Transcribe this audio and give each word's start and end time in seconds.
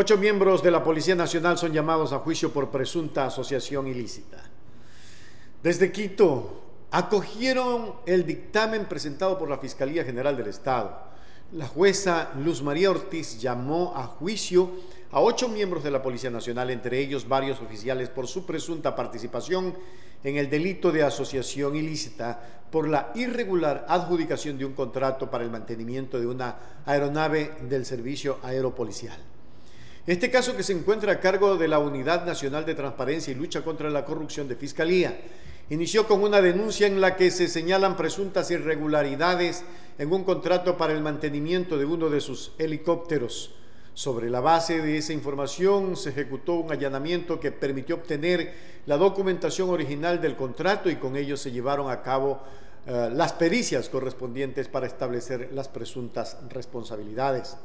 Ocho 0.00 0.16
miembros 0.16 0.62
de 0.62 0.70
la 0.70 0.84
Policía 0.84 1.16
Nacional 1.16 1.58
son 1.58 1.72
llamados 1.72 2.12
a 2.12 2.20
juicio 2.20 2.52
por 2.52 2.70
presunta 2.70 3.26
asociación 3.26 3.88
ilícita. 3.88 4.44
Desde 5.60 5.90
Quito, 5.90 6.62
acogieron 6.92 7.94
el 8.06 8.24
dictamen 8.24 8.84
presentado 8.84 9.36
por 9.36 9.50
la 9.50 9.58
Fiscalía 9.58 10.04
General 10.04 10.36
del 10.36 10.46
Estado. 10.46 10.96
La 11.50 11.66
jueza 11.66 12.30
Luz 12.36 12.62
María 12.62 12.92
Ortiz 12.92 13.40
llamó 13.40 13.92
a 13.96 14.04
juicio 14.04 14.70
a 15.10 15.20
ocho 15.20 15.48
miembros 15.48 15.82
de 15.82 15.90
la 15.90 16.00
Policía 16.00 16.30
Nacional, 16.30 16.70
entre 16.70 17.00
ellos 17.00 17.26
varios 17.26 17.60
oficiales, 17.60 18.08
por 18.08 18.28
su 18.28 18.46
presunta 18.46 18.94
participación 18.94 19.74
en 20.22 20.36
el 20.36 20.48
delito 20.48 20.92
de 20.92 21.02
asociación 21.02 21.74
ilícita 21.74 22.40
por 22.70 22.86
la 22.86 23.10
irregular 23.16 23.84
adjudicación 23.88 24.58
de 24.58 24.64
un 24.64 24.74
contrato 24.74 25.28
para 25.28 25.42
el 25.42 25.50
mantenimiento 25.50 26.20
de 26.20 26.28
una 26.28 26.56
aeronave 26.86 27.56
del 27.68 27.84
Servicio 27.84 28.38
Aeropolicial. 28.44 29.37
Este 30.08 30.30
caso 30.30 30.56
que 30.56 30.62
se 30.62 30.72
encuentra 30.72 31.12
a 31.12 31.20
cargo 31.20 31.58
de 31.58 31.68
la 31.68 31.78
Unidad 31.78 32.24
Nacional 32.24 32.64
de 32.64 32.74
Transparencia 32.74 33.30
y 33.30 33.34
Lucha 33.34 33.60
contra 33.60 33.90
la 33.90 34.06
Corrupción 34.06 34.48
de 34.48 34.56
Fiscalía 34.56 35.20
inició 35.68 36.08
con 36.08 36.22
una 36.22 36.40
denuncia 36.40 36.86
en 36.86 37.02
la 37.02 37.14
que 37.14 37.30
se 37.30 37.46
señalan 37.46 37.94
presuntas 37.94 38.50
irregularidades 38.50 39.66
en 39.98 40.10
un 40.10 40.24
contrato 40.24 40.78
para 40.78 40.94
el 40.94 41.02
mantenimiento 41.02 41.76
de 41.76 41.84
uno 41.84 42.08
de 42.08 42.22
sus 42.22 42.52
helicópteros. 42.56 43.54
Sobre 43.92 44.30
la 44.30 44.40
base 44.40 44.80
de 44.80 44.96
esa 44.96 45.12
información 45.12 45.94
se 45.94 46.08
ejecutó 46.08 46.54
un 46.54 46.72
allanamiento 46.72 47.38
que 47.38 47.52
permitió 47.52 47.96
obtener 47.96 48.54
la 48.86 48.96
documentación 48.96 49.68
original 49.68 50.22
del 50.22 50.36
contrato 50.36 50.88
y 50.88 50.96
con 50.96 51.16
ello 51.16 51.36
se 51.36 51.52
llevaron 51.52 51.90
a 51.90 52.00
cabo 52.00 52.40
eh, 52.86 53.10
las 53.12 53.34
pericias 53.34 53.90
correspondientes 53.90 54.68
para 54.68 54.86
establecer 54.86 55.50
las 55.52 55.68
presuntas 55.68 56.38
responsabilidades. 56.48 57.58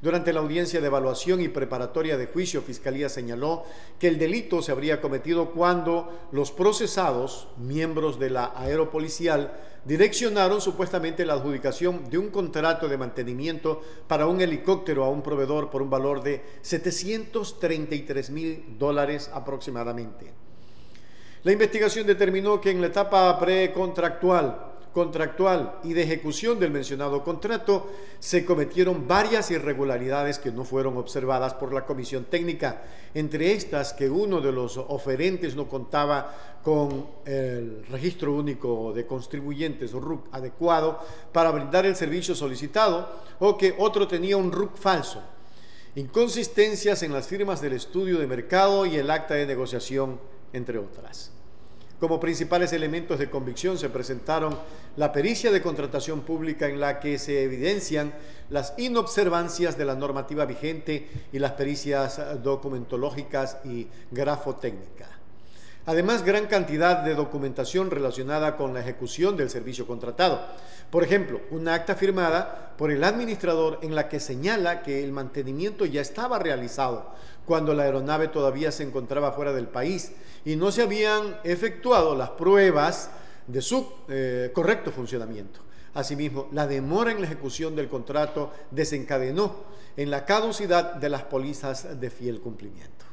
Durante 0.00 0.32
la 0.32 0.38
audiencia 0.38 0.80
de 0.80 0.86
evaluación 0.86 1.40
y 1.40 1.48
preparatoria 1.48 2.16
de 2.16 2.26
juicio, 2.26 2.62
Fiscalía 2.62 3.08
señaló 3.08 3.64
que 3.98 4.06
el 4.06 4.16
delito 4.16 4.62
se 4.62 4.70
habría 4.70 5.00
cometido 5.00 5.50
cuando 5.50 6.28
los 6.30 6.52
procesados, 6.52 7.48
miembros 7.56 8.20
de 8.20 8.30
la 8.30 8.52
aeropolicial, 8.54 9.52
direccionaron 9.84 10.60
supuestamente 10.60 11.26
la 11.26 11.32
adjudicación 11.34 12.08
de 12.10 12.18
un 12.18 12.28
contrato 12.28 12.88
de 12.88 12.96
mantenimiento 12.96 13.82
para 14.06 14.28
un 14.28 14.40
helicóptero 14.40 15.04
a 15.04 15.10
un 15.10 15.22
proveedor 15.22 15.68
por 15.68 15.82
un 15.82 15.90
valor 15.90 16.22
de 16.22 16.44
733 16.62 18.30
mil 18.30 18.76
dólares 18.78 19.28
aproximadamente. 19.34 20.30
La 21.42 21.50
investigación 21.50 22.06
determinó 22.06 22.60
que 22.60 22.70
en 22.70 22.80
la 22.80 22.88
etapa 22.88 23.36
precontractual 23.38 24.67
contractual 24.92 25.80
y 25.84 25.92
de 25.92 26.02
ejecución 26.02 26.58
del 26.58 26.70
mencionado 26.70 27.22
contrato, 27.22 27.88
se 28.18 28.44
cometieron 28.44 29.06
varias 29.06 29.50
irregularidades 29.50 30.38
que 30.38 30.50
no 30.50 30.64
fueron 30.64 30.96
observadas 30.96 31.54
por 31.54 31.72
la 31.72 31.86
comisión 31.86 32.24
técnica, 32.24 32.82
entre 33.14 33.52
estas 33.52 33.92
que 33.92 34.10
uno 34.10 34.40
de 34.40 34.52
los 34.52 34.76
oferentes 34.76 35.54
no 35.54 35.68
contaba 35.68 36.58
con 36.62 37.06
el 37.24 37.86
registro 37.90 38.34
único 38.34 38.92
de 38.92 39.06
contribuyentes 39.06 39.94
o 39.94 40.00
RUC 40.00 40.26
adecuado 40.32 41.00
para 41.32 41.50
brindar 41.50 41.86
el 41.86 41.96
servicio 41.96 42.34
solicitado 42.34 43.08
o 43.38 43.56
que 43.56 43.74
otro 43.78 44.08
tenía 44.08 44.36
un 44.36 44.52
RUC 44.52 44.76
falso. 44.76 45.22
Inconsistencias 45.94 47.02
en 47.02 47.12
las 47.12 47.26
firmas 47.26 47.60
del 47.60 47.72
estudio 47.72 48.18
de 48.18 48.26
mercado 48.26 48.86
y 48.86 48.96
el 48.96 49.10
acta 49.10 49.34
de 49.34 49.46
negociación, 49.46 50.20
entre 50.52 50.78
otras. 50.78 51.37
Como 52.00 52.20
principales 52.20 52.72
elementos 52.72 53.18
de 53.18 53.28
convicción 53.28 53.76
se 53.76 53.90
presentaron 53.90 54.56
la 54.96 55.10
pericia 55.10 55.50
de 55.50 55.60
contratación 55.60 56.20
pública 56.20 56.68
en 56.68 56.78
la 56.78 57.00
que 57.00 57.18
se 57.18 57.42
evidencian 57.42 58.14
las 58.50 58.74
inobservancias 58.78 59.76
de 59.76 59.84
la 59.84 59.96
normativa 59.96 60.46
vigente 60.46 61.08
y 61.32 61.40
las 61.40 61.52
pericias 61.52 62.20
documentológicas 62.42 63.58
y 63.64 63.88
grafotécnicas. 64.12 65.17
Además, 65.88 66.22
gran 66.22 66.48
cantidad 66.48 66.98
de 66.98 67.14
documentación 67.14 67.90
relacionada 67.90 68.58
con 68.58 68.74
la 68.74 68.80
ejecución 68.80 69.38
del 69.38 69.48
servicio 69.48 69.86
contratado. 69.86 70.38
Por 70.90 71.02
ejemplo, 71.02 71.40
una 71.50 71.72
acta 71.72 71.94
firmada 71.94 72.74
por 72.76 72.90
el 72.90 73.02
administrador 73.02 73.78
en 73.80 73.94
la 73.94 74.06
que 74.06 74.20
señala 74.20 74.82
que 74.82 75.02
el 75.02 75.12
mantenimiento 75.12 75.86
ya 75.86 76.02
estaba 76.02 76.38
realizado 76.38 77.14
cuando 77.46 77.72
la 77.72 77.84
aeronave 77.84 78.28
todavía 78.28 78.70
se 78.70 78.82
encontraba 78.82 79.32
fuera 79.32 79.54
del 79.54 79.68
país 79.68 80.12
y 80.44 80.56
no 80.56 80.70
se 80.72 80.82
habían 80.82 81.38
efectuado 81.42 82.14
las 82.14 82.28
pruebas 82.32 83.08
de 83.46 83.62
su 83.62 83.90
eh, 84.10 84.50
correcto 84.52 84.92
funcionamiento. 84.92 85.60
Asimismo, 85.94 86.48
la 86.52 86.66
demora 86.66 87.12
en 87.12 87.22
la 87.22 87.26
ejecución 87.28 87.74
del 87.74 87.88
contrato 87.88 88.52
desencadenó 88.70 89.64
en 89.96 90.10
la 90.10 90.26
caducidad 90.26 90.96
de 90.96 91.08
las 91.08 91.22
pólizas 91.22 91.98
de 91.98 92.10
fiel 92.10 92.42
cumplimiento. 92.42 93.06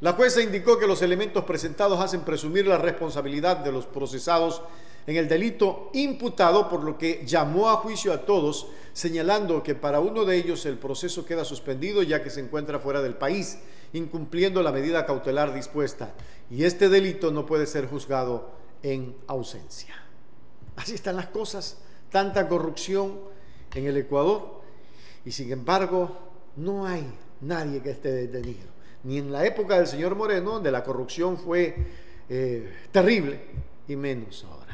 La 0.00 0.12
jueza 0.12 0.42
indicó 0.42 0.78
que 0.78 0.86
los 0.86 1.00
elementos 1.00 1.44
presentados 1.44 1.98
hacen 2.00 2.20
presumir 2.20 2.66
la 2.66 2.76
responsabilidad 2.76 3.56
de 3.58 3.72
los 3.72 3.86
procesados 3.86 4.60
en 5.06 5.16
el 5.16 5.26
delito 5.26 5.90
imputado, 5.94 6.68
por 6.68 6.84
lo 6.84 6.98
que 6.98 7.24
llamó 7.24 7.70
a 7.70 7.76
juicio 7.76 8.12
a 8.12 8.26
todos, 8.26 8.66
señalando 8.92 9.62
que 9.62 9.74
para 9.74 10.00
uno 10.00 10.26
de 10.26 10.36
ellos 10.36 10.66
el 10.66 10.76
proceso 10.76 11.24
queda 11.24 11.46
suspendido 11.46 12.02
ya 12.02 12.22
que 12.22 12.28
se 12.28 12.40
encuentra 12.40 12.78
fuera 12.78 13.00
del 13.00 13.14
país, 13.14 13.58
incumpliendo 13.94 14.62
la 14.62 14.72
medida 14.72 15.06
cautelar 15.06 15.54
dispuesta, 15.54 16.12
y 16.50 16.64
este 16.64 16.90
delito 16.90 17.30
no 17.30 17.46
puede 17.46 17.66
ser 17.66 17.88
juzgado 17.88 18.50
en 18.82 19.16
ausencia. 19.28 19.94
Así 20.76 20.94
están 20.94 21.16
las 21.16 21.28
cosas, 21.28 21.78
tanta 22.10 22.48
corrupción 22.48 23.18
en 23.74 23.86
el 23.86 23.96
Ecuador, 23.96 24.60
y 25.24 25.30
sin 25.30 25.50
embargo 25.52 26.18
no 26.56 26.84
hay 26.84 27.06
nadie 27.40 27.80
que 27.80 27.92
esté 27.92 28.12
detenido 28.12 28.76
ni 29.06 29.18
en 29.18 29.30
la 29.30 29.46
época 29.46 29.76
del 29.76 29.86
señor 29.86 30.16
Moreno, 30.16 30.54
donde 30.54 30.72
la 30.72 30.82
corrupción 30.82 31.38
fue 31.38 31.76
eh, 32.28 32.72
terrible, 32.90 33.38
y 33.86 33.94
menos 33.94 34.44
ahora. 34.50 34.65